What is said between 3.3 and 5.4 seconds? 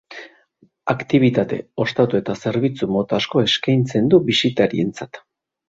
eskaintzen du bisitarientzat.